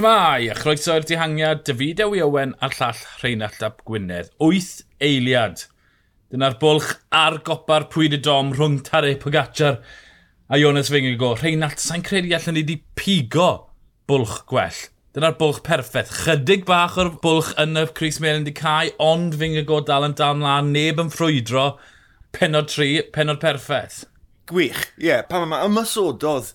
Shmai, 0.00 0.46
a 0.48 0.54
chroeso 0.56 0.94
i'r 0.96 1.04
dihangiad, 1.04 1.58
David 1.68 1.98
Ewi 2.00 2.22
Owen 2.24 2.54
a'r 2.64 2.72
llall 2.72 3.00
Rheinald 3.20 3.58
Ap 3.66 3.82
Gwynedd. 3.84 4.30
Wyth 4.40 4.78
eiliad. 5.04 5.66
Dyna'r 6.32 6.54
bwlch 6.62 6.94
a'r 7.12 7.34
gopa'r 7.44 7.84
pwyd 7.92 8.16
y 8.16 8.20
dom 8.24 8.54
rhwng 8.54 8.78
Tare 8.86 9.10
Pogacar 9.20 9.76
a 10.48 10.56
Jonas 10.56 10.88
Fingigo. 10.88 11.34
Rheinald, 11.36 11.76
sa'n 11.84 12.00
credu 12.06 12.32
allan 12.32 12.56
ni 12.56 12.62
wedi 12.62 12.78
pigo 12.96 13.50
bwlch 14.08 14.38
gwell. 14.48 14.78
Dyna'r 15.12 15.36
bwlch 15.42 15.60
perffaith. 15.66 16.14
Chydig 16.22 16.64
bach 16.70 16.96
o'r 16.96 17.12
bwlch 17.20 17.52
yn 17.60 17.76
y 17.76 17.84
Cris 17.92 18.22
Melin 18.24 18.48
di 18.48 18.56
cael, 18.56 18.94
ond 19.04 19.36
Fingigo 19.36 19.82
dal 19.84 20.08
yn 20.08 20.16
dal 20.16 20.40
mlaen, 20.40 20.72
neb 20.72 21.04
yn 21.04 21.12
ffrwydro. 21.12 21.74
Penod 22.38 22.72
tri, 22.72 23.02
penod 23.12 23.44
perffaith. 23.44 24.06
Gwych, 24.48 24.86
ie. 24.96 25.10
Yeah, 25.10 25.28
pan 25.28 25.44
mae 25.52 25.68
ymysododd 25.68 26.54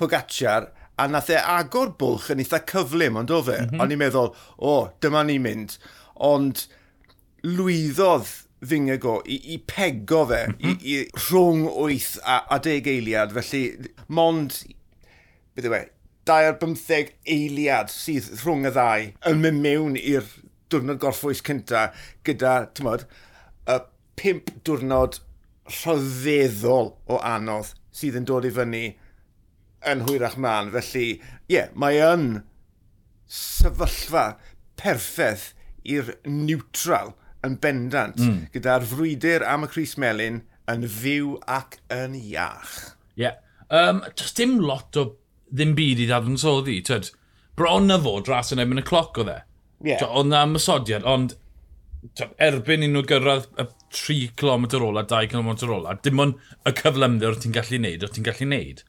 Pogacar, 0.00 0.70
a 0.96 1.06
nath 1.10 1.30
e 1.32 1.36
agor 1.36 1.92
bwlch 2.00 2.30
yn 2.32 2.40
eitha 2.42 2.62
cyflym, 2.70 3.18
ond 3.20 3.32
o 3.34 3.42
fe, 3.44 3.60
mm 3.60 3.70
-hmm. 3.70 3.84
o'n 3.84 3.92
i'n 3.92 4.00
meddwl, 4.00 4.32
o, 4.56 4.72
oh, 4.72 4.88
dyma 5.04 5.22
ni'n 5.28 5.44
mynd. 5.44 5.76
Ond 6.24 6.64
lwyddodd 7.46 8.30
ddingego 8.64 9.18
i, 9.28 9.36
i 9.54 9.58
pego 9.58 10.24
fe 10.30 10.46
mm 10.46 10.54
-hmm. 10.54 10.70
i, 10.70 10.72
mhm. 10.72 10.78
i 10.92 11.26
rhwng 11.26 11.66
8 11.68 12.16
a, 12.24 12.38
a 12.56 12.58
10 12.64 12.88
eiliad, 12.94 13.36
felly 13.36 13.92
mond, 14.08 14.62
beth 15.54 15.68
yw 15.68 15.76
e, 15.76 15.84
2 16.26 16.48
ar 16.48 16.58
15 16.62 17.12
eiliad 17.36 17.92
sydd 17.92 18.32
rhwng 18.40 18.66
y 18.66 18.72
ddau 18.74 19.06
yn 19.30 19.44
mynd 19.44 19.62
mewn 19.62 20.00
i'r 20.00 20.26
diwrnod 20.72 20.98
gorffwys 21.02 21.44
cynta 21.46 21.90
gyda, 22.26 22.56
ti'n 22.74 22.88
modd, 22.88 23.04
y 23.70 23.78
pimp 24.18 24.50
diwrnod 24.66 25.20
rhyfeddol 25.70 26.94
o 27.12 27.20
anodd 27.22 27.74
sydd 27.94 28.18
yn 28.18 28.26
dod 28.28 28.48
i 28.48 28.52
fyny 28.54 28.86
yn 29.88 30.04
hwyrach 30.06 30.36
man. 30.40 30.72
Felly, 30.74 31.06
ie, 31.16 31.56
yeah, 31.56 31.70
mae 31.78 32.00
yn 32.02 32.26
sefyllfa 33.30 34.36
perffaith 34.80 35.52
i'r 35.86 36.14
neutral 36.26 37.14
yn 37.46 37.56
bendant, 37.62 38.18
mm. 38.18 38.46
gyda'r 38.54 38.86
frwydr 38.90 39.44
am 39.46 39.66
y 39.66 39.70
Cris 39.70 39.94
Melin 40.00 40.42
yn 40.70 40.86
fyw 40.90 41.36
ac 41.46 41.78
yn 41.94 42.16
iach. 42.18 42.74
Ie. 43.16 43.28
Yeah. 43.28 43.40
Um, 43.70 44.02
dim 44.38 44.58
lot 44.62 44.98
o 44.98 45.08
ddim 45.50 45.74
byd 45.78 46.02
i 46.02 46.08
ddadansoddi, 46.10 46.80
tyd. 46.86 47.10
Bron 47.58 47.88
na 47.90 47.98
fod 48.02 48.28
ras 48.30 48.52
yn 48.54 48.62
ebyn 48.62 48.82
y 48.82 48.86
cloc 48.86 49.18
o 49.22 49.26
dde. 49.26 49.40
Yeah. 49.84 50.02
Oedd 50.06 50.30
na 50.30 50.44
mysodiad, 50.50 51.06
ond 51.06 51.36
tyd, 52.18 52.34
erbyn 52.42 52.84
i 52.86 52.90
nhw 52.90 53.04
gyrraedd 53.08 53.48
y 53.62 53.68
3 53.96 54.34
km 54.38 54.66
ola, 54.82 55.06
2 55.08 55.30
km 55.32 55.52
ola, 55.78 55.96
dim 56.02 56.22
ond 56.22 56.52
y 56.66 56.74
cyflymder 56.76 57.36
o 57.36 57.40
ti'n 57.40 57.54
gallu 57.56 57.80
neud, 57.82 58.06
o 58.06 58.12
ti'n 58.12 58.26
gallu 58.26 58.50
neud. 58.50 58.82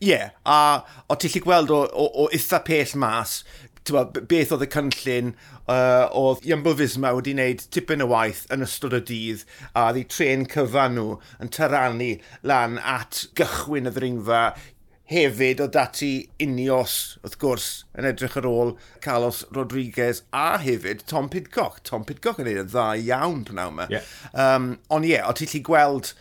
Ie, 0.00 0.10
yeah, 0.10 0.30
a 0.48 0.82
o 1.08 1.16
ti'n 1.18 1.34
lli 1.34 1.44
gweld 1.44 1.72
o, 1.74 1.84
o, 1.86 2.08
o 2.24 2.28
eitha 2.34 2.62
pell 2.64 2.94
mas, 3.00 3.42
tywa, 3.84 4.06
beth 4.14 4.52
oedd 4.54 4.64
y 4.64 4.70
cynllun, 4.72 5.32
uh, 5.68 6.06
oedd 6.16 6.46
Iambo 6.48 6.72
Fisma 6.78 7.12
wedi 7.16 7.34
wneud 7.36 7.66
tipyn 7.74 8.04
o 8.04 8.08
waith 8.12 8.44
yn 8.54 8.64
ystod 8.64 8.96
y 8.96 9.02
dydd, 9.10 9.44
a 9.76 9.90
ddi 9.92 10.06
tren 10.08 10.46
cyfan 10.50 10.96
nhw 10.98 11.18
yn 11.44 11.52
tyrannu 11.52 12.14
lan 12.48 12.78
at 12.80 13.26
gychwyn 13.36 13.90
y 13.90 13.94
ddringfa, 13.94 14.44
hefyd 15.12 15.60
o 15.60 15.66
dati 15.68 16.12
Unios, 16.40 17.18
wrth 17.20 17.36
gwrs, 17.42 17.68
yn 17.98 18.08
edrych 18.08 18.38
ar 18.40 18.48
ôl 18.48 18.72
Carlos 19.04 19.42
Rodriguez 19.52 20.22
a 20.32 20.56
hefyd 20.62 21.04
Tom 21.10 21.28
Pidcock. 21.28 21.82
Tom 21.84 22.06
Pidcock 22.08 22.40
yn 22.40 22.48
ei 22.48 22.62
dda 22.62 22.94
iawn 23.02 23.44
pnawn 23.44 23.74
yma. 23.74 23.90
Yeah. 23.92 24.08
Um, 24.32 24.78
ond 24.88 25.04
ie, 25.04 25.18
yeah, 25.18 25.28
o 25.28 25.36
ti'n 25.36 25.52
lli 25.52 25.60
gweld 25.68 26.14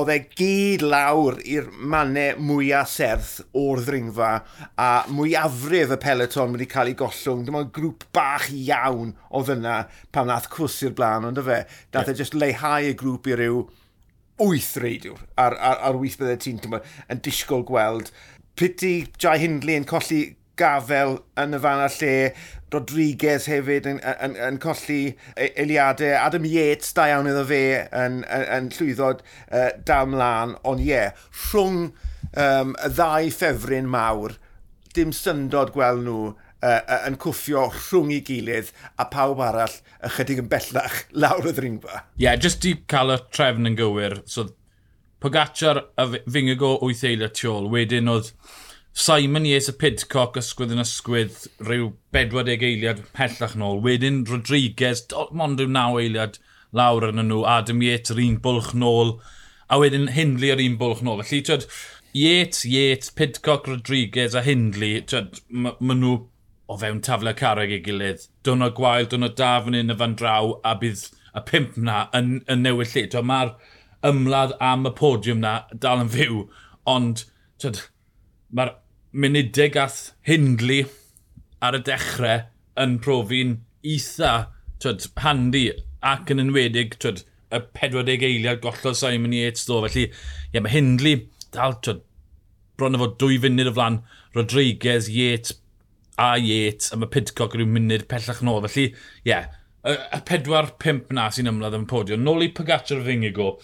oedd 0.00 0.10
e 0.10 0.16
gyd 0.34 0.82
lawr 0.82 1.36
i'r 1.46 1.68
mannau 1.78 2.40
mwyaf 2.42 2.90
serth 2.90 3.34
o'r 3.54 3.82
ddringfa 3.84 4.30
a 4.80 4.88
mwyafrif 5.14 5.94
y 5.94 5.98
peleton 6.02 6.56
wedi 6.56 6.66
cael 6.70 6.90
ei 6.90 6.98
gollwng. 6.98 7.44
Dyma 7.46 7.62
grŵp 7.76 8.08
bach 8.16 8.48
iawn 8.50 9.14
o 9.30 9.44
yna 9.54 9.84
pan 10.14 10.30
nath 10.30 10.50
cws 10.52 10.80
i'r 10.88 10.96
blaen, 10.98 11.28
ond 11.30 11.38
fe, 11.46 11.62
dath 11.94 12.10
yeah. 12.10 12.14
e 12.16 12.22
just 12.22 12.34
leihau 12.34 12.90
y 12.90 12.94
grŵp 12.98 13.30
i 13.30 13.38
ryw 13.38 13.64
wyth 14.42 14.72
reidiwr 14.82 15.20
ar, 15.38 15.54
ar, 15.54 15.78
ar 15.90 15.98
wyth 16.00 16.18
byddai 16.18 16.40
ti'n 16.42 16.58
yn 16.74 17.22
disgwyl 17.22 17.62
gweld. 17.68 18.10
Piti 18.58 18.96
Jai 19.18 19.38
Hindley 19.42 19.78
yn 19.78 19.86
colli 19.86 20.24
gafel 20.60 21.18
yn 21.40 21.56
y 21.56 21.60
fan 21.62 21.82
a 21.84 21.88
lle. 21.96 22.14
Rodriguez 22.74 23.46
hefyd 23.46 23.86
yn, 23.86 24.00
yn, 24.02 24.16
yn, 24.26 24.38
yn 24.48 24.60
colli 24.62 25.02
e- 25.36 25.50
eiliadau. 25.62 26.14
Adam 26.18 26.46
Yates, 26.48 26.94
da 26.96 27.08
iawn 27.10 27.30
iddo 27.30 27.44
fe, 27.46 27.64
yn, 27.94 28.22
yn, 28.24 28.46
yn 28.56 28.70
llwyddod 28.74 29.22
uh, 29.22 29.60
e, 29.60 29.66
dal 29.86 30.10
mlaen. 30.10 30.56
Ond 30.66 30.82
ie, 30.82 30.90
yeah, 30.90 31.28
rhwng 31.50 31.84
um, 32.32 32.74
y 32.74 32.90
ddau 32.96 33.30
ffefryn 33.34 33.90
mawr, 33.90 34.34
dim 34.94 35.14
syndod 35.14 35.72
gweld 35.74 36.02
nhw 36.06 36.18
uh, 36.64 36.98
yn 37.04 37.18
cwffio 37.22 37.68
rhwng 37.76 38.12
i 38.14 38.20
gilydd 38.26 38.72
a 38.98 39.06
pawb 39.12 39.42
arall 39.44 39.78
ychydig 40.08 40.42
yn 40.44 40.50
bellach 40.50 41.04
lawr 41.24 41.50
y 41.50 41.54
ddringfa. 41.54 42.04
Ie, 42.16 42.26
yeah, 42.26 42.38
jyst 42.40 42.66
i 42.68 42.76
cael 42.90 43.14
y 43.14 43.20
trefn 43.30 43.70
yn 43.70 43.78
gywir. 43.78 44.20
So, 44.26 44.50
Pogacar 45.24 45.78
a 45.96 46.04
Fingago 46.28 46.74
wyth 46.82 47.06
eiliad 47.08 47.32
tu 47.38 47.48
ôl. 47.48 47.70
Wedyn 47.72 48.10
oedd 48.12 48.34
Simon 48.94 49.44
Yes 49.44 49.66
y 49.66 49.72
Pidcock 49.74 50.36
ysgwydd 50.38 50.70
yn 50.70 50.78
ysgwydd 50.78 51.48
rhyw 51.66 51.88
40 52.14 52.60
eiliad 52.62 53.00
pellach 53.16 53.56
nôl. 53.58 53.80
Wedyn 53.82 54.20
Rodriguez, 54.28 55.00
mond 55.34 55.58
rhyw 55.58 55.72
9 55.74 55.96
eiliad 55.98 56.36
lawr 56.78 57.08
yn 57.08 57.18
nhw. 57.18 57.40
Adam 57.50 57.82
Yates 57.82 58.14
yr 58.14 58.20
un 58.22 58.36
bwlch 58.44 58.70
nôl. 58.78 59.16
A 59.66 59.80
wedyn 59.82 60.12
Hindley 60.14 60.52
yr 60.54 60.62
un 60.62 60.76
bwlch 60.78 61.02
nôl. 61.02 61.24
Felly, 61.26 61.42
twyd, 61.48 61.66
Yates, 62.14 62.62
Yates, 62.70 63.10
Pidcock, 63.10 63.66
Rodriguez 63.66 64.36
a 64.38 64.44
Hindley, 64.46 65.00
twyd, 65.02 65.42
maen 65.50 65.98
nhw 66.04 66.14
o 66.70 66.78
fewn 66.78 67.02
tafle 67.02 67.34
carreg 67.40 67.74
ei 67.74 67.82
gilydd. 67.82 68.28
Dyna 68.46 68.70
gwael, 68.78 69.10
dyna 69.10 69.32
da 69.42 69.56
fan 69.64 69.74
hyn 69.74 69.90
y 69.90 69.98
fan 70.04 70.14
draw 70.22 70.54
a 70.62 70.76
bydd 70.78 71.08
y 71.34 71.42
pimp 71.50 71.74
na 71.90 72.04
yn, 72.14 72.38
yn 72.46 72.62
newid 72.62 72.94
lle. 72.94 73.26
Mae'r 73.26 73.52
ymladd 74.06 74.54
am 74.62 74.86
y 74.86 74.94
podiwm 75.02 75.42
na 75.42 75.56
dal 75.74 76.06
yn 76.06 76.14
fyw, 76.14 76.44
ond 76.94 77.26
mae'r 78.54 78.76
munudau 79.14 79.70
gath 79.70 80.00
Hindley 80.26 80.84
ar 81.62 81.78
y 81.78 81.80
dechrau 81.86 82.42
yn 82.82 82.96
profi'n 83.02 83.54
eitha 83.86 84.32
twyd, 84.82 85.06
handi 85.22 85.68
ac 86.04 86.32
yn 86.34 86.42
enwedig 86.42 86.96
twyd, 87.02 87.22
y 87.54 87.60
40 87.78 88.26
eiliad 88.26 88.62
gollodd 88.64 88.98
Simon 88.98 89.36
Yates 89.36 89.68
ddo. 89.68 89.84
Felly, 89.86 90.08
ie, 90.50 90.60
mae 90.60 90.74
Hindley 90.74 91.28
dal 91.54 91.78
twyd, 91.84 92.02
bron 92.74 92.98
o 92.98 93.04
fod 93.04 93.14
dwy 93.22 93.38
funud 93.44 93.70
o 93.70 93.74
flan 93.76 94.00
Rodriguez, 94.34 95.08
Yates 95.14 95.54
a 96.18 96.34
Yates 96.40 96.90
a 96.90 96.98
mae 96.98 97.10
Pidcock 97.14 97.54
rhyw 97.54 97.70
munud 97.70 98.08
pellach 98.10 98.42
nôl. 98.42 98.66
Felly, 98.66 98.90
ie, 99.30 99.38
y, 99.86 99.94
y 99.94 100.22
pedwar 100.26 100.74
pimp 100.82 101.14
na 101.14 101.28
sy'n 101.30 101.52
ymladd 101.52 101.78
yn 101.78 101.86
podio. 101.90 102.18
Nôl 102.18 102.48
i 102.48 102.50
Pogacar 102.56 103.06
fy 103.06 103.30
go. 103.36 103.54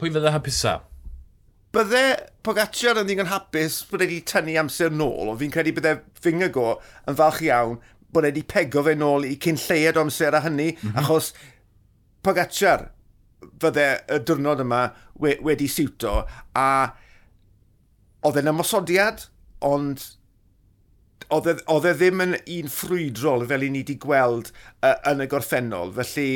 Pwy 0.00 0.16
fydde 0.16 0.32
hapusa? 0.32 0.78
Bydde 1.76 2.31
Pogacar 2.42 2.98
yn 2.98 3.06
ddigon 3.06 3.30
hapus 3.30 3.82
bod 3.90 4.02
wedi 4.02 4.22
tynnu 4.26 4.56
amser 4.58 4.90
nôl, 4.90 5.30
ond 5.30 5.38
fi'n 5.38 5.52
credu 5.54 5.74
byddai 5.76 5.94
e 5.94 6.22
finger 6.24 6.50
go 6.54 6.72
yn 7.10 7.18
falch 7.18 7.42
iawn 7.46 7.76
bod 8.12 8.26
wedi 8.26 8.42
pego 8.48 8.82
fe 8.86 8.96
nôl 8.98 9.26
i 9.28 9.36
cyn 9.42 9.60
lleiad 9.62 10.00
o 10.00 10.02
amser 10.06 10.34
a 10.34 10.42
hynny, 10.44 10.72
mm 10.72 10.88
-hmm. 10.88 10.98
achos 11.02 11.32
Pogacar 12.22 12.90
fydde 13.62 13.86
y 14.10 14.18
diwrnod 14.22 14.62
yma 14.62 14.82
we, 15.18 15.36
wedi 15.42 15.68
siwto, 15.70 16.22
a 16.54 16.66
oedd 18.22 18.38
e'n 18.38 18.50
ymosodiad, 18.52 19.24
ond 19.66 20.04
oedd 21.32 21.48
e, 21.50 21.56
e 21.62 21.94
ddim 21.94 22.22
yn 22.22 22.36
un 22.38 22.70
ffrwydrol 22.70 23.46
fel 23.50 23.66
i 23.66 23.70
ni 23.72 23.82
wedi 23.82 23.96
gweld 24.02 24.52
uh, 24.82 24.96
yn 25.10 25.22
y 25.24 25.28
gorffennol, 25.30 25.94
felly 25.96 26.28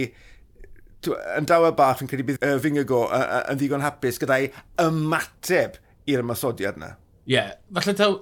yn 1.37 1.47
dawer 1.47 1.75
bach 1.79 2.03
yn 2.03 2.11
credu 2.11 2.27
bydd 2.27 2.43
uh, 2.43 2.57
Fingago 2.63 3.05
yn 3.15 3.59
ddigon 3.61 3.85
hapus 3.85 4.19
gyda'i 4.23 4.49
ymateb 4.83 5.79
i'r 6.11 6.25
masodiad 6.27 6.79
yna. 6.79 6.95
Ie, 7.27 7.35
yeah, 7.35 7.55
falle 7.75 7.97
taw 7.99 8.19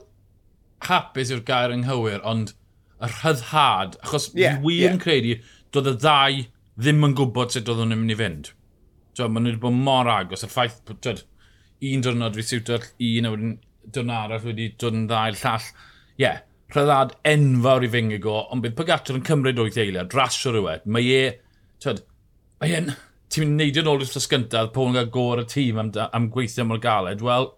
hapus 0.89 1.33
yw'r 1.35 1.45
gair 1.49 1.75
anghywir, 1.75 2.23
ond 2.27 2.55
y 3.01 3.11
rhyddhad, 3.11 3.99
achos 4.03 4.31
yeah, 4.35 4.59
wir 4.63 4.87
yeah. 4.87 4.95
yn 4.95 5.01
credu, 5.03 5.37
doedd 5.75 5.93
y 5.93 5.95
ddau 6.01 6.43
ddim 6.81 7.07
yn 7.09 7.17
gwybod 7.19 7.55
sut 7.55 7.67
doedd 7.67 7.83
nhw'n 7.83 8.01
mynd 8.01 8.15
i 8.15 8.19
fynd. 8.19 8.51
Tio, 9.15 9.29
maen 9.29 9.47
nhw 9.47 9.55
wedi 9.55 9.63
bod 9.63 9.79
mor 9.87 10.11
agos, 10.11 10.45
y 10.47 10.51
ffaith, 10.51 10.81
tyd, 11.05 11.23
un 11.85 12.05
diwrnod 12.05 12.39
fi 12.39 12.47
siwto'r 12.49 12.89
un, 12.89 13.29
a 13.29 13.33
wedyn 13.35 13.55
diwrnod 13.85 14.17
arall 14.19 14.49
wedi 14.49 14.71
dod 14.81 14.99
yn 14.99 15.09
ddau 15.11 15.37
llall. 15.43 15.69
Ie, 15.69 16.25
yeah, 16.25 16.43
rhyddad 16.75 17.17
enfawr 17.29 17.87
i 17.87 17.91
fyngau 17.93 18.23
go, 18.23 18.39
ond 18.51 18.65
bydd 18.65 18.77
Pogacar 18.79 19.19
yn 19.19 19.27
cymryd 19.27 19.61
o'i 19.63 19.75
eiliad, 19.75 20.15
rasio 20.17 20.55
rhywbeth, 20.55 20.87
mae 20.91 21.11
e, 21.15 21.27
tyd, 21.83 22.01
mae 22.63 22.79
e'n, 22.79 22.95
ti'n 23.31 23.45
mynd 23.45 23.55
i 23.55 23.67
neidio 23.67 23.85
nôl 23.85 24.03
i'r 24.03 24.11
fflas 24.11 24.31
gyntaf, 24.31 24.73
pobl 24.75 24.93
yn 24.93 24.99
cael 24.99 25.13
gor 25.15 25.43
y 25.43 25.47
tîm 25.51 25.81
am, 25.83 25.93
am 26.11 26.31
gweithio 26.35 26.67
mor 26.67 26.81
galed, 26.83 27.23
wel, 27.25 27.51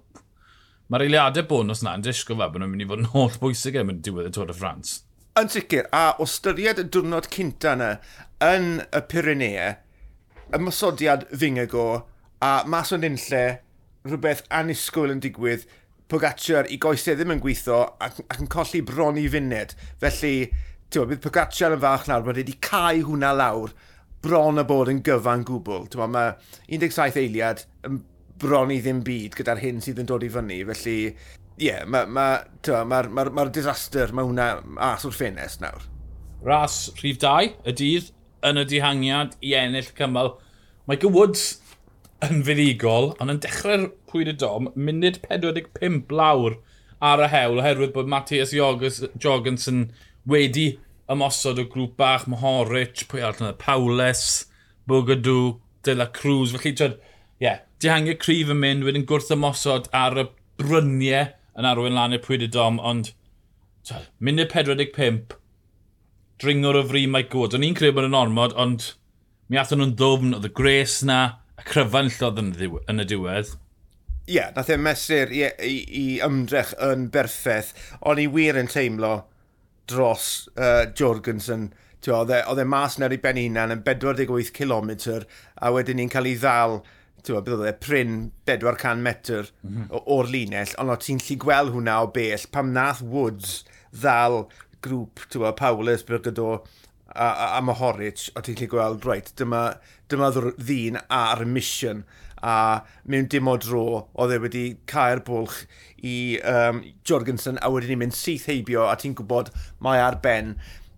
Mae'r 0.87 1.03
eiliadau 1.09 1.43
bonus 1.51 1.81
na 1.83 1.97
yn 1.99 2.03
disgo 2.07 2.37
fe 2.39 2.47
bod 2.47 2.63
nhw'n 2.63 2.71
mynd 2.71 2.83
i 2.85 2.87
fod 2.87 3.01
yn 3.03 3.09
holl 3.11 3.39
bwysig 3.43 3.75
yn 3.81 3.89
diwedd 4.07 4.29
y 4.29 4.31
Tôr 4.37 4.53
y 4.53 4.55
Ffrans. 4.55 4.93
Yn 5.41 5.51
sicr, 5.51 5.89
a 5.91 6.13
o 6.23 6.27
styried 6.31 6.79
y 6.79 6.85
diwrnod 6.95 7.27
cynta 7.35 7.73
yna 7.75 7.89
yn 8.47 8.69
y 8.85 9.01
Pyrenea, 9.11 9.67
y 10.47 10.61
ymosodiad 10.61 11.27
fingago 11.43 11.89
a 12.39 12.53
mas 12.71 12.95
o'n 12.95 13.09
unlle 13.11 13.43
rhywbeth 14.07 14.47
anisgwyl 14.61 15.17
yn 15.17 15.27
digwydd 15.27 15.67
Pogacar 16.07 16.71
i 16.71 16.79
goesau 16.79 17.19
ddim 17.19 17.35
yn 17.35 17.43
gweithio 17.43 17.83
ac, 17.99 18.23
ac 18.31 18.39
yn 18.45 18.55
colli 18.55 18.87
bron 18.87 19.19
i 19.19 19.27
funed. 19.27 19.75
Felly, 19.99 20.35
ti'n 20.95 21.11
bydd 21.11 21.25
Pogacar 21.27 21.75
yn 21.75 21.83
fach 21.83 22.07
nawr, 22.07 22.23
mae 22.29 22.45
wedi 22.45 22.61
cael 22.63 23.03
hwnna 23.09 23.35
lawr 23.35 23.75
bron 24.23 24.63
y 24.63 24.71
bod 24.71 24.95
yn 24.95 25.03
gyfan 25.03 25.43
gwbl. 25.51 25.89
Ti'n 25.91 26.15
mae 26.15 26.37
17 26.71 27.25
eiliad 27.25 27.67
yn 27.91 28.05
bron 28.41 28.73
i 28.75 28.79
ddim 28.83 29.03
byd 29.07 29.37
gyda'r 29.39 29.63
hyn 29.63 29.83
sydd 29.85 30.03
yn 30.03 30.09
dod 30.09 30.25
i 30.27 30.31
fyny, 30.33 30.61
felly 30.69 30.97
ie, 31.57 31.69
yeah, 31.69 31.85
mae'r 31.89 32.11
ma, 32.13 32.27
ma, 32.69 32.83
ma, 32.85 33.03
ma, 33.09 33.25
ma 33.33 33.47
disaster, 33.53 34.13
mae 34.13 34.27
hwnna 34.29 34.49
as 34.91 35.07
o'r 35.09 35.15
ffenest 35.17 35.63
nawr. 35.63 35.87
Ras 36.45 36.91
rhif 37.01 37.21
2, 37.23 37.55
y 37.65 37.77
dydd, 37.81 38.11
yn 38.47 38.61
y 38.61 38.67
dihangiad 38.69 39.37
i 39.41 39.55
ennill 39.59 39.89
cymal. 39.97 40.35
Mae 40.87 41.01
Gywoods 41.01 41.47
yn 42.27 42.43
fuddigol, 42.47 43.15
ond 43.21 43.33
yn 43.33 43.41
dechrau'r 43.45 43.89
pwyd 44.11 44.33
y 44.33 44.37
dom, 44.41 44.71
munud 44.77 45.21
45 45.25 46.13
lawr 46.17 46.59
ar 47.05 47.25
y 47.25 47.31
hewl, 47.33 47.61
oherwydd 47.63 47.95
bod 47.97 48.13
Matthias 48.13 48.55
Jorgensen 48.55 49.83
wedi 50.29 50.69
ymosod 51.13 51.61
o 51.63 51.67
grŵp 51.71 51.97
bach, 52.01 52.29
Mohoric, 52.31 53.05
pwy 53.11 53.23
arall 53.23 53.43
yna, 53.43 53.57
Pawles, 53.61 54.47
Bogadw, 54.89 55.59
De 55.87 55.95
La 55.95 56.09
Cruz, 56.13 56.55
felly 56.57 56.73
tyd, 56.79 56.97
yeah, 57.43 57.63
dehangio 57.83 58.17
cryf 58.21 58.53
yn 58.53 58.61
mynd, 58.63 58.87
wedyn 58.87 59.07
gwrth 59.09 59.33
ymosod 59.35 59.91
ar 59.97 60.17
y 60.23 60.27
bryniau 60.61 61.33
yn 61.57 61.69
arwen 61.69 61.97
lan 61.97 62.17
i'r 62.17 62.25
pwyd 62.25 62.47
y 62.47 62.51
dom, 62.53 62.79
ond 62.81 63.13
munud 64.21 64.53
45, 64.53 65.37
dringwr 66.43 66.81
o 66.81 66.85
fri 66.89 67.07
mae 67.09 67.29
god. 67.33 67.57
O'n 67.57 67.65
i'n 67.67 67.77
credu 67.77 67.97
bod 67.97 68.09
yn 68.09 68.19
ormod, 68.19 68.57
ond 68.61 68.91
mi 69.49 69.61
athyn 69.61 69.81
nhw'n 69.81 69.95
ddwfn, 69.97 70.35
oedd 70.37 70.49
y 70.49 70.53
gres 70.57 70.99
na, 71.07 71.21
y 71.57 71.65
cryfan 71.69 72.11
llodd 72.19 72.43
yn, 72.43 72.53
yn 72.91 73.05
y 73.05 73.09
diwedd. 73.09 73.55
Ie, 74.27 74.35
yeah, 74.41 74.51
nath 74.57 74.73
e'n 74.75 74.83
mesur 74.83 75.31
i, 75.31 75.45
i, 75.63 75.77
i 75.87 76.07
ymdrech 76.27 76.75
yn 76.83 77.07
berffaith. 77.15 77.71
O'n 78.03 78.19
i 78.19 78.27
wir 78.33 78.59
yn 78.59 78.71
teimlo 78.73 79.21
dros 79.87 80.49
uh, 80.59 80.89
Jorgensen. 80.99 81.71
Oedd 82.07 82.31
e 82.31 82.43
e 82.63 82.65
mas 82.69 82.99
na'r 82.99 83.15
i 83.15 83.21
ben 83.23 83.39
unan 83.41 83.73
yn 83.75 83.81
48 83.87 84.53
km 84.55 84.91
a 85.59 85.71
wedyn 85.75 85.99
ni'n 85.99 86.11
cael 86.13 86.29
ei 86.31 86.37
ddal 86.39 86.77
bydd 87.35 87.57
oedd 87.59 87.71
e, 87.73 87.75
pryn 87.83 88.17
400 88.47 89.03
metr 89.03 89.51
mm 89.63 89.73
-hmm. 89.77 90.03
o'r 90.15 90.31
linell, 90.31 90.75
ond 90.79 90.95
o 90.95 90.97
ti'n 91.03 91.23
lli 91.25 91.37
gweld 91.43 91.75
hwnna 91.75 92.01
o 92.05 92.13
bell 92.15 92.47
pam 92.55 92.73
nath 92.77 93.03
Woods 93.03 93.65
ddal 93.91 94.47
grŵp, 94.87 95.27
tywa, 95.33 95.53
Paulus, 95.57 96.05
Byrgydo, 96.07 96.63
a, 97.15 97.27
a, 97.27 97.47
a 97.57 97.61
Mohoric, 97.65 98.29
o 98.37 98.43
ti'n 98.45 98.59
lli 98.61 98.69
gweld, 98.71 99.05
reit, 99.09 99.33
dyma, 99.41 99.65
dyma 100.11 100.31
ddyn 100.37 101.01
ar 101.09 101.45
mission, 101.49 102.05
a 102.47 102.83
mewn 103.09 103.29
dim 103.33 103.49
o 103.49 103.57
dro, 103.61 103.87
oedd 104.15 104.35
e 104.37 104.41
wedi 104.43 104.65
cael 104.91 105.23
bwlch 105.27 105.63
i 106.05 106.17
um, 106.47 106.83
Jorgensen, 107.09 107.61
a 107.63 107.71
wedyn 107.73 107.95
ni'n 107.95 108.05
mynd 108.05 108.19
syth 108.19 108.47
heibio, 108.51 108.85
a 108.91 108.97
ti'n 109.01 109.17
gwybod, 109.19 109.51
mae 109.83 110.03
ar 110.03 110.21
ben. 110.23 110.55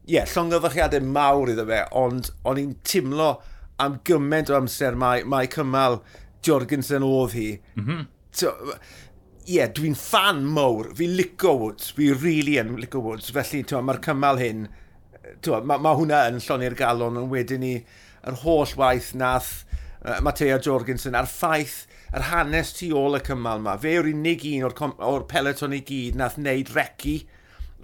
Ie, 0.09 0.17
yeah, 0.17 0.29
llongyfachiadau 0.33 1.05
mawr 1.05 1.53
iddo 1.53 1.67
fe, 1.69 1.85
ond 1.97 2.33
o'n 2.49 2.61
i'n 2.61 2.75
timlo 2.89 3.37
am 3.83 4.01
gymaint 4.07 4.51
o 4.51 4.57
amser 4.59 4.97
mae, 4.99 5.25
mae 5.25 5.51
cymal 5.53 6.01
Jorgensen 6.45 7.07
oedd 7.07 7.37
hi. 7.37 7.51
Mm 7.77 7.85
-hmm. 7.85 8.09
so, 8.33 8.55
Ie, 9.49 9.55
yeah, 9.57 9.71
dwi'n 9.73 9.95
fan 9.97 10.43
mowr. 10.45 10.91
Fi 10.95 11.07
lico 11.09 11.55
Woods. 11.57 11.95
Fi 11.97 12.11
really 12.13 12.59
yn 12.61 12.75
lico 12.77 13.01
Woods. 13.01 13.31
Felly, 13.33 13.63
mae'r 13.65 14.01
cymal 14.05 14.37
hyn, 14.37 14.67
mae 15.47 15.79
ma, 15.81 15.95
hwnna 15.97 16.27
yn 16.29 16.43
lloni'r 16.45 16.77
galon 16.77 17.17
yn 17.17 17.31
wedyn 17.33 17.65
ni 17.65 17.79
yr 18.29 18.37
holl 18.43 18.75
waith 18.77 19.15
nath 19.17 19.65
uh, 20.05 20.19
Mateo 20.21 20.59
Jorgensen 20.61 21.17
a'r 21.17 21.31
ffaith 21.31 21.87
yr 22.13 22.27
hanes 22.29 22.75
tu 22.77 22.91
ôl 22.97 23.17
y 23.17 23.23
cymal 23.25 23.63
yma. 23.63 23.79
Fe 23.81 23.95
yw'r 23.97 24.11
unig 24.13 24.45
un 24.53 24.69
o'r, 24.69 24.77
or 25.05 25.25
peleton 25.31 25.77
i 25.77 25.81
gyd 25.87 26.19
nath 26.19 26.39
wneud 26.41 26.73
recu 26.77 27.19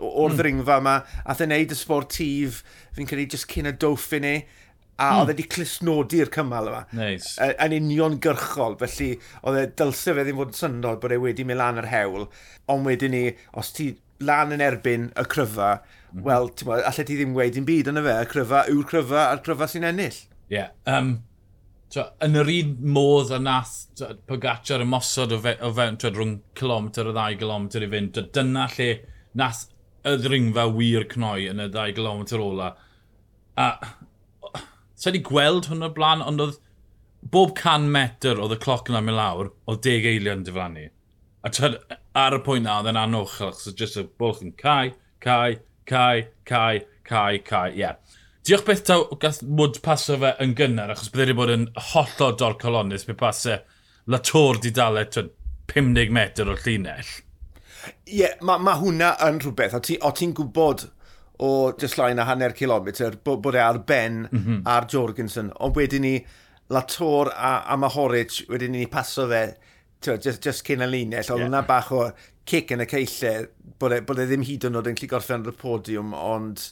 o'r 0.00 0.32
mm. 0.32 0.38
ddringfa 0.38 0.78
yma, 0.82 0.94
ath 1.24 1.42
e'n 1.44 1.52
neud 1.54 1.72
y 1.72 1.78
sportif, 1.78 2.62
fi'n 2.96 3.08
credu, 3.08 3.28
just 3.36 3.48
cyn 3.50 3.70
y 3.70 3.74
Dauphiné, 3.78 4.34
a 4.94 5.08
mm. 5.08 5.20
oedd 5.20 5.30
wedi 5.32 5.46
clusnodi'r 5.50 6.30
cymal 6.34 6.70
yma. 6.70 6.84
Nice. 6.94 7.34
Yn 7.42 7.74
union 7.80 8.20
gyrchol, 8.22 8.76
felly 8.82 9.10
oedd 9.42 9.58
e 9.58 9.66
dylse 9.80 10.14
fe 10.14 10.24
ddim 10.24 10.38
fod 10.38 10.54
yn 10.54 10.60
syndod 10.60 11.02
bod 11.02 11.14
e 11.14 11.20
wedi 11.22 11.46
mynd 11.46 11.60
lan 11.60 11.82
yr 11.82 11.90
hewl, 11.90 12.28
ond 12.70 12.86
wedyn 12.86 13.14
ni, 13.14 13.24
os 13.58 13.72
ti 13.74 13.90
lan 14.24 14.54
yn 14.54 14.62
erbyn 14.62 15.10
y 15.18 15.26
cryfa, 15.30 15.74
mm. 16.12 16.24
wel, 16.26 16.50
ti'n 16.54 16.70
meddwl, 16.70 16.86
allai 16.90 17.06
ti 17.08 17.18
ddim 17.18 17.34
wedi 17.36 17.62
yn 17.62 17.68
byd 17.68 17.90
yn 17.90 18.00
y 18.00 18.06
fe, 18.06 18.16
y 18.22 18.30
cryfa 18.30 18.64
yw'r 18.70 18.90
cryfa 18.92 19.28
a'r 19.32 19.44
cryfa 19.46 19.70
sy'n 19.72 19.88
ennill. 19.90 20.20
Ie. 20.52 20.60
Yeah. 20.60 20.70
Um, 20.86 21.16
so, 21.90 22.06
yn 22.24 22.38
yr 22.38 22.54
un 22.54 22.72
modd 22.94 23.34
a 23.34 23.42
nath 23.42 23.76
Pogacar 24.28 24.82
ymosod 24.84 25.34
o, 25.34 25.42
fe, 25.42 25.56
o 25.58 25.74
fewn 25.74 25.98
twa, 25.98 26.14
rhwng 26.14 26.38
kilometr 26.58 27.10
o 27.10 27.16
ddau 27.16 27.42
kilometr 27.42 27.86
i 27.86 27.90
fynd, 27.90 28.22
dyna 28.36 28.68
lle 28.76 28.90
nath 29.38 29.66
y 30.06 30.16
ddringfa 30.20 30.68
wir 30.76 31.06
cnoi 31.10 31.48
yn 31.50 31.62
y 31.64 31.70
ddau 31.72 31.94
kilometr 31.96 32.42
ola. 32.44 32.74
A 33.58 33.68
Sa 34.94 35.10
wedi 35.10 35.22
gweld 35.26 35.68
hwnna 35.70 35.90
blaen, 35.94 36.22
ond 36.24 36.42
oedd 36.44 36.58
bob 37.34 37.54
can 37.58 37.88
metr 37.92 38.40
oedd 38.40 38.54
y 38.56 38.60
cloc 38.62 38.90
yna 38.90 39.02
mynd 39.04 39.18
lawr, 39.18 39.52
oedd 39.70 39.82
deg 39.86 40.08
eilion 40.08 40.44
diflannu. 40.46 40.88
A 41.44 41.52
tyd, 41.52 41.78
ar 42.16 42.36
y 42.36 42.40
pwynt 42.44 42.68
na, 42.68 42.78
oedd 42.80 42.92
e'n 42.92 43.00
anwch, 43.00 43.38
achos 43.44 43.68
oedd 43.70 43.80
jyst 43.82 44.00
y 44.00 44.06
bwlch 44.20 44.42
yn 44.44 44.54
cae, 44.60 44.94
cae, 45.24 45.58
cae, 45.90 46.28
cae, 46.48 46.84
cae, 47.08 47.40
cae, 47.44 47.72
ie. 47.74 47.82
Yeah. 47.82 48.20
Diolch 48.44 48.66
beth 48.66 48.82
taw 48.84 49.06
gath 49.20 49.40
mwd 49.40 49.78
paso 49.84 50.18
fe 50.20 50.34
yn 50.44 50.50
gynnar, 50.58 50.90
achos 50.92 51.08
bydd 51.12 51.22
wedi 51.22 51.36
bod 51.38 51.52
yn 51.54 51.62
hollol 51.92 52.34
dor 52.40 52.58
colonus 52.60 53.06
pe 53.08 53.16
pasau 53.16 53.54
e 53.56 53.62
Latour 54.12 54.58
di 54.60 54.68
dalau 54.68 55.06
50 55.72 56.10
metr 56.12 56.50
o'r 56.52 56.60
llinell. 56.60 57.12
Ie, 58.04 58.18
yeah, 58.18 58.34
mae 58.44 58.60
ma 58.60 58.74
hwnna 58.76 59.14
yn 59.24 59.40
rhywbeth, 59.40 59.78
o 59.78 59.80
ti'n 59.80 60.12
ti 60.18 60.28
gwybod 60.36 60.84
o 61.44 61.50
dyslain 61.80 62.20
a 62.22 62.26
hanner 62.28 62.54
kilometr, 62.56 63.18
bod 63.24 63.54
e 63.54 63.62
ar 63.62 63.80
Ben 63.86 64.24
mm 64.30 64.40
-hmm. 64.40 64.62
a'r 64.64 64.88
Jorgensen. 64.90 65.52
Ond 65.60 65.76
wedyn 65.76 66.04
ni, 66.04 66.16
Latour 66.70 67.30
a, 67.36 67.56
a 67.68 67.76
Mahoric, 67.76 68.44
wedyn 68.48 68.72
ni 68.72 68.86
paso 68.86 69.28
fe, 69.28 69.42
twa, 70.00 70.16
just, 70.16 70.42
just 70.44 70.64
cyn 70.64 70.84
y 70.84 70.88
linell, 70.88 71.26
oedd 71.26 71.42
yeah. 71.42 71.48
hwnna 71.48 71.66
bach 71.68 71.92
o 71.92 72.06
cic 72.48 72.72
yn 72.72 72.84
y 72.84 72.88
ceillau, 72.88 73.46
bod 73.80 73.92
e, 73.92 74.00
bod 74.08 74.22
e 74.22 74.26
ddim 74.28 74.44
hyd 74.48 74.66
yn 74.68 74.80
oed 74.80 74.88
yn 74.88 74.98
clu 74.98 75.08
gorffen 75.10 75.44
ar 75.44 75.52
y 75.52 75.56
podiwm, 75.60 76.14
ond 76.16 76.64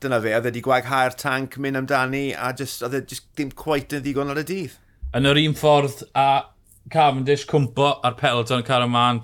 dyna 0.00 0.20
fe, 0.24 0.32
oedd 0.36 0.48
e 0.48 0.50
wedi 0.50 0.64
gwaghau'r 0.64 1.16
tanc 1.20 1.56
mynd 1.60 1.80
amdani, 1.82 2.26
a 2.32 2.52
just, 2.56 2.84
oedd 2.84 2.96
e 2.96 3.02
just 3.12 3.28
ddim 3.36 3.52
quite 3.56 3.98
yn 3.98 4.04
ddigon 4.04 4.32
ar 4.32 4.40
y 4.40 4.46
dydd. 4.48 4.76
Yn 5.16 5.28
yr 5.28 5.40
un 5.44 5.56
ffordd, 5.56 6.02
a 6.16 6.28
Cavendish 6.92 7.46
cwmpo 7.50 7.96
a'r 8.06 8.16
peloton 8.20 8.62
yn 8.62 8.66
cario 8.66 8.88
man, 8.90 9.20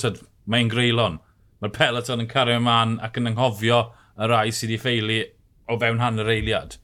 mae'n 0.50 0.70
greulon. 0.72 1.20
Mae'r 1.62 1.75
peloton 1.76 2.25
yn 2.25 2.30
cario 2.30 2.61
man 2.61 2.96
ac 3.06 3.20
yn 3.20 3.30
anghofio 3.30 3.84
y 4.19 4.28
rai 4.31 4.49
sydd 4.52 4.73
wedi 4.73 4.81
ffeili 4.81 5.21
o 5.71 5.78
fewn 5.81 6.02
hanner 6.02 6.31
eiliad. 6.33 6.76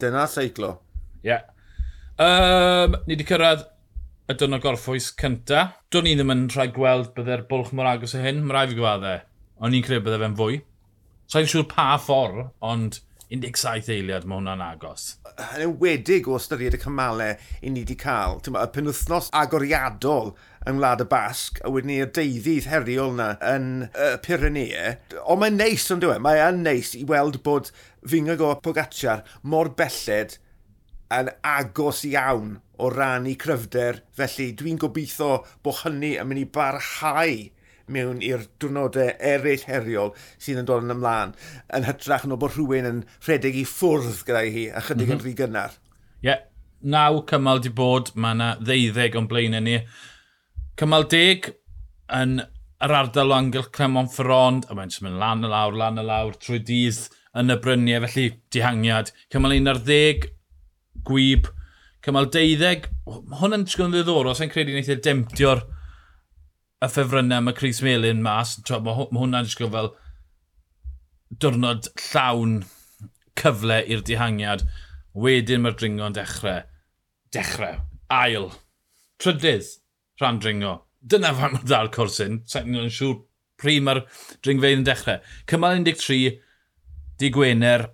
Dyna 0.00 0.26
seiclo. 0.30 0.76
Ie. 1.24 1.34
Yeah. 1.34 1.48
Um, 2.18 2.96
ni 3.06 3.16
wedi 3.16 3.26
cyrraedd 3.28 3.66
y 4.28 4.36
dwrnod 4.36 4.62
gorffwys 4.64 5.10
cynta. 5.18 5.64
Do'n 5.92 6.08
ni 6.08 6.14
ddim 6.18 6.32
yn 6.34 6.46
rhaid 6.52 6.74
gweld 6.76 7.12
bydde'r 7.16 7.46
bwlch 7.50 7.74
mor 7.76 7.88
agos 7.90 8.16
o 8.16 8.22
hyn, 8.22 8.42
mae 8.44 8.56
rai 8.56 8.70
fi 8.70 8.78
gwadde. 8.78 9.18
O'n 9.58 9.76
i'n 9.76 9.84
credu 9.86 10.04
bydde 10.06 10.22
fe'n 10.24 10.38
fwy. 10.38 10.58
So 11.28 11.42
i'n 11.42 11.48
siŵr 11.50 11.68
pa 11.70 11.90
ffordd, 12.00 12.50
ond 12.64 13.00
17 13.28 13.90
eiliad 13.92 14.24
mae 14.24 14.38
hwnna'n 14.38 14.62
agos. 14.64 15.10
Yn 15.36 15.66
ewedig 15.66 16.28
o 16.28 16.38
ystyried 16.38 16.78
y 16.78 16.80
cymalau 16.80 17.34
i 17.60 17.72
ni 17.72 17.82
wedi 17.82 17.96
cael. 18.00 18.38
Y 18.40 18.68
penwthnos 18.72 19.28
agoriadol 19.36 20.32
yng 20.68 20.76
Ngwlad 20.76 21.00
y 21.00 21.06
Basg, 21.08 21.58
a 21.64 21.70
wedyn 21.72 21.88
ni'r 21.88 22.10
deuddydd 22.12 22.66
heriol 22.68 23.14
na 23.16 23.28
yn 23.48 23.86
y 23.88 24.08
Pyrenea. 24.24 24.98
Ond 25.24 25.40
mae'n 25.40 25.56
neis, 25.56 25.86
ond 25.94 26.04
dwi'n 26.04 26.20
e? 26.20 26.24
mae 26.26 26.42
yn 26.44 26.60
neis 26.66 26.92
i 26.98 27.04
weld 27.08 27.40
bod 27.46 27.70
Fingago 28.04 28.50
a 28.52 28.58
Pogacar 28.60 29.22
mor 29.42 29.70
belled 29.78 30.36
yn 31.14 31.30
agos 31.46 32.02
iawn 32.04 32.58
o 32.76 32.90
ran 32.92 33.28
i 33.30 33.36
cryfder. 33.40 34.02
Felly 34.18 34.50
dwi'n 34.58 34.80
gobeithio 34.82 35.38
bod 35.64 35.80
hynny 35.86 36.18
yn 36.20 36.28
mynd 36.28 36.42
i 36.42 36.50
barhau 36.58 37.38
mewn 37.88 38.20
i'r 38.24 38.44
diwrnodau 38.60 39.14
eraill 39.30 39.64
heriol 39.70 40.12
sydd 40.36 40.60
yn 40.60 40.68
dod 40.68 40.84
yn 40.84 40.92
ymlaen 40.92 41.32
yn 41.78 41.88
hytrach 41.88 42.28
nhw 42.28 42.36
bod 42.42 42.52
rhywun 42.52 42.90
yn 42.90 43.00
rhedeg 43.24 43.56
i 43.56 43.64
ffwrdd 43.64 44.20
gyda 44.28 44.44
hi 44.44 44.66
a 44.68 44.84
chydig 44.84 45.08
mm 45.08 45.14
-hmm. 45.14 45.16
yn 45.16 45.16
mhm. 45.16 45.24
rhy 45.24 45.34
gynnar. 45.40 45.80
Ie, 46.20 46.28
yeah. 46.28 46.44
naw 46.84 47.22
cymal 47.30 47.64
di 47.64 47.72
bod, 47.72 48.12
mae 48.14 48.36
yna 48.36 48.52
ddeuddeg 48.60 49.16
o'n 49.16 49.32
blaenau 49.32 49.64
ni. 49.64 49.80
Cymal 50.78 51.08
deg 51.10 51.48
yn 52.14 52.38
yr 52.86 52.92
ardal 52.94 53.32
o 53.32 53.36
Angel 53.36 53.64
Clermont-Ferrand, 53.74 54.68
a 54.70 54.76
mae'n 54.78 54.92
mynd 55.02 55.18
lan 55.18 55.42
y 55.42 55.48
lawr, 55.50 55.74
lan 55.74 55.98
y 55.98 56.04
lawr, 56.06 56.36
trwy 56.38 56.60
dydd 56.62 57.00
yn 57.38 57.50
y 57.50 57.56
bryniau, 57.62 58.04
felly 58.06 58.28
dihangiad. 58.54 59.10
Cymal 59.34 59.56
11, 59.56 60.28
gwyb. 61.08 61.48
Cymal 62.06 62.30
12, 62.30 62.86
hwn 63.40 63.56
yn 63.58 63.66
trwy'n 63.66 63.96
ddiddorol, 63.96 64.36
sa'n 64.38 64.52
credu 64.52 64.76
wneud 64.76 64.92
ei 64.94 65.00
demtio'r 65.02 65.64
y 66.78 66.90
ffefrynnau 66.92 67.42
mae 67.42 67.56
Chris 67.58 67.82
Melin 67.82 68.22
mas. 68.22 68.54
Mae 68.70 68.94
hwnna'n 69.02 69.48
disgwyl 69.48 69.72
fel 69.74 69.90
diwrnod 71.42 71.90
llawn 72.04 72.60
cyfle 73.38 73.80
i'r 73.82 74.06
dihangiad. 74.06 74.62
Wedyn 75.18 75.64
mae'r 75.64 75.76
dringo'n 75.82 76.14
dechrau. 76.14 76.62
Dechrau. 77.34 77.82
Ail. 78.14 78.52
Trydydd 79.18 79.74
rhan 80.20 80.40
dringo. 80.42 80.74
Dyna 81.00 81.32
fan 81.36 81.54
mae'n 81.54 81.68
dal 81.68 81.90
Corsin. 81.94 82.42
Sa'n 82.48 82.74
yn 82.74 82.92
siŵr 82.92 83.16
pryd 83.58 83.84
mae'r 83.86 84.02
dringfeidd 84.44 84.80
yn 84.80 84.86
dechrau. 84.86 85.22
Cymal 85.50 85.82
13, 85.86 86.38
di 87.18 87.30
Gwener, 87.34 87.88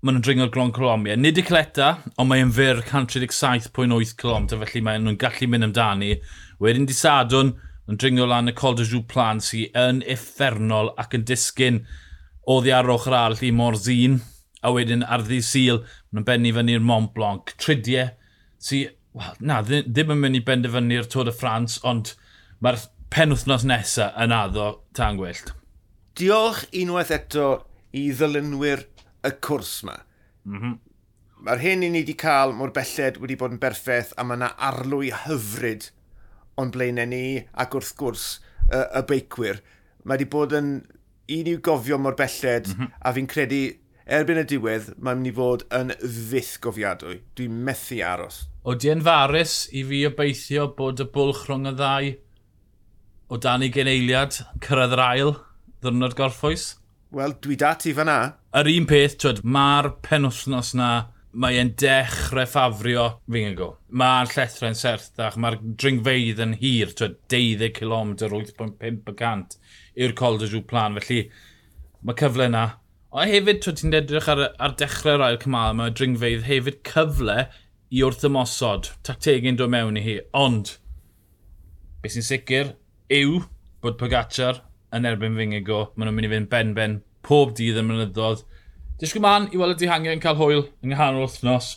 maen 0.00 0.16
nhw'n 0.16 0.24
dringo'r 0.24 0.52
Glon 0.52 0.72
Colombia. 0.76 1.16
Nid 1.16 1.40
i 1.40 1.44
Cleta, 1.44 1.90
ond 2.16 2.30
mae'n 2.30 2.52
fyr 2.56 2.82
137.8 2.86 4.14
km, 4.20 4.48
felly 4.62 4.84
maen 4.84 5.04
nhw'n 5.04 5.18
gallu 5.20 5.48
mynd 5.52 5.68
amdani. 5.68 6.14
Wedyn 6.60 6.88
di 6.88 6.96
Sadwn, 6.96 7.54
yn 7.90 7.98
dringo 8.00 8.28
lan 8.28 8.48
y 8.48 8.54
Col 8.56 8.76
de 8.78 8.86
Joux 8.86 9.04
Plan 9.08 9.40
sy'n 9.44 9.76
yn 9.76 10.04
effernol 10.08 10.92
ac 11.00 11.16
yn 11.16 11.26
disgyn 11.28 11.82
ddi 12.50 12.72
ar 12.74 12.88
ochr 12.90 13.14
arall 13.14 13.42
i 13.46 13.50
Morzin, 13.54 14.16
a 14.64 14.72
wedyn 14.74 15.04
ar 15.06 15.22
ddi 15.24 15.40
Sil, 15.44 15.82
maen 16.10 16.20
nhw'n 16.20 16.28
benni 16.28 16.52
fyny'r 16.56 16.84
Mont 16.84 17.12
Blanc. 17.14 17.52
Tridiau 17.60 18.10
sy'n 18.60 18.96
well, 19.16 19.34
na, 19.40 19.60
ddim 19.64 20.14
yn 20.14 20.20
mynd 20.22 20.38
i 20.38 20.42
benderfynu'r 20.46 21.08
Tôr 21.10 21.28
de 21.28 21.34
France, 21.34 21.80
ond 21.86 22.14
mae'r 22.62 22.78
penwthnos 23.10 23.66
nesaf 23.66 24.14
yn 24.22 24.34
addo 24.34 24.68
tan 24.96 25.18
gwyllt. 25.18 25.54
Diolch 26.18 26.66
unwaith 26.76 27.12
eto 27.14 27.48
i 27.96 28.06
ddylunwyr 28.14 28.84
y 29.26 29.32
cwrs 29.44 29.80
yma. 29.84 29.96
Mm 30.46 30.60
-hmm. 30.60 30.78
Mae'r 31.40 31.62
hyn 31.64 31.82
i 31.86 31.88
ni 31.88 32.02
wedi 32.02 32.14
cael 32.20 32.52
mor 32.52 32.72
belled 32.76 33.18
wedi 33.22 33.36
bod 33.40 33.54
yn 33.56 33.60
berffaith 33.62 34.12
a 34.16 34.24
mae 34.24 34.36
yna 34.36 34.50
arlwy 34.68 35.10
hyfryd 35.24 35.88
o'n 36.60 36.72
blaenau 36.74 37.08
ni 37.08 37.24
ac 37.64 37.74
wrth 37.78 37.94
gwrs 37.96 38.26
y, 38.68 38.80
y 39.00 39.02
beicwyr. 39.08 39.62
Mae 40.04 40.18
wedi 40.18 40.28
bod 40.30 40.56
yn 40.56 40.72
un 41.30 41.50
i'w 41.52 41.60
gofio 41.64 41.98
mor 41.98 42.18
belled 42.18 42.68
mm 42.68 42.76
-hmm. 42.76 42.92
a 43.00 43.14
fi'n 43.16 43.30
credu 43.30 43.62
erbyn 44.10 44.40
y 44.42 44.46
diwedd, 44.50 44.90
mae'n 44.98 45.20
mynd 45.20 45.30
i 45.30 45.34
fod 45.36 45.62
yn 45.76 45.92
fydd 46.00 46.56
gofiadwy. 46.64 47.20
Dwi'n 47.38 47.60
methu 47.66 48.00
aros. 48.06 48.42
O 48.66 48.74
di 48.74 48.92
farus 49.06 49.54
i 49.72 49.84
fi 49.86 50.02
obeithio 50.08 50.66
bod 50.76 51.00
y 51.00 51.06
bwlch 51.14 51.46
rhwng 51.46 51.70
y 51.70 51.76
ddau 51.78 52.10
o 53.30 53.38
dan 53.38 53.62
ei 53.62 53.70
geneiliad 53.72 54.40
cyrraedd 54.64 54.96
yr 54.96 55.04
ail 55.04 55.32
ddwrnod 55.80 56.16
gorffwys? 56.18 56.74
Wel, 57.14 57.36
dwi 57.42 57.56
dati 57.58 57.94
fan'na. 57.94 58.18
Yr 58.58 58.68
un 58.74 58.86
peth, 58.90 59.16
twyd, 59.22 59.40
mae'r 59.46 59.92
penwthnos 60.06 60.74
na 60.78 60.90
mae 61.30 61.60
e'n 61.62 61.72
dechrau 61.78 62.46
ffafrio 62.50 63.06
fi'n 63.30 63.54
go. 63.58 63.70
Mae'r 63.94 64.30
llethra'n 64.34 64.78
serthach, 64.78 65.38
mae'r 65.38 65.60
dringfeidd 65.62 66.42
yn 66.42 66.56
hir, 66.58 66.94
twyd, 66.98 67.16
12 67.30 67.70
km, 67.78 68.12
8.5% 68.26 69.58
i'r 70.02 70.14
Col 70.18 70.38
de 70.42 70.50
Joux 70.50 70.66
Plan. 70.66 70.98
Felly, 70.98 71.24
mae 72.02 72.18
cyfle 72.18 72.50
yna 72.50 72.66
O 73.10 73.24
hefyd, 73.26 73.64
ti'n 73.66 73.96
edrych 73.98 74.28
ar, 74.30 74.40
ar 74.62 74.74
dechrau'r 74.78 75.24
ail 75.26 75.38
cymal 75.42 75.72
mae 75.74 75.90
dringfeidd 75.98 76.44
hefyd 76.46 76.76
cyfle 76.86 77.48
i 77.90 78.04
wrth 78.06 78.22
ymosod. 78.28 78.92
Tactegau'n 79.02 79.58
dod 79.58 79.72
mewn 79.74 79.98
i 79.98 80.04
hi. 80.04 80.14
Ond, 80.38 80.76
beth 82.04 82.14
sy'n 82.14 82.26
sicr 82.28 82.70
yw 83.10 83.40
bod 83.82 83.98
Pogacar 83.98 84.62
yn 84.94 85.10
erbyn 85.10 85.34
Fingigo. 85.40 85.88
Maen 85.96 86.06
nhw'n 86.06 86.20
mynd 86.20 86.30
i 86.30 86.32
fynd 86.36 86.50
ben-ben 86.54 86.96
pob 87.26 87.56
dydd 87.58 87.82
y 87.82 87.86
mynyddodd. 87.88 88.46
Disgwyl 89.02 89.26
man 89.26 89.50
i 89.50 89.58
weld 89.58 89.74
y 89.74 89.82
dihangiau 89.82 90.14
yn 90.14 90.22
cael 90.22 90.38
hwyl 90.38 90.66
yng 90.68 90.94
nghanol 90.94 91.26
wythnos. 91.26 91.74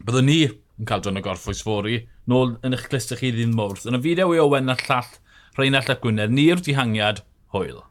Byddwn 0.00 0.30
ni 0.32 0.42
yn 0.48 0.88
cael 0.88 1.04
dron 1.04 1.20
o 1.20 1.28
gorffwys 1.28 1.60
fori, 1.66 2.06
nôl 2.24 2.56
yn 2.64 2.72
eich 2.72 2.88
clustach 2.88 3.20
chi 3.20 3.36
ddim 3.36 3.52
mwrth. 3.58 3.84
Yn 3.90 4.00
y 4.00 4.06
fideo 4.06 4.32
i 4.32 4.40
Owen 4.40 4.72
a 4.72 4.80
llall 4.86 5.18
Rheinald 5.58 5.92
a 5.92 6.00
Gwynedd, 6.00 6.32
ni'r 6.32 6.64
dihangiad 6.64 7.20
hwyl. 7.52 7.84